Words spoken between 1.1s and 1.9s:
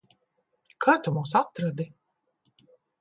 mūs atradi?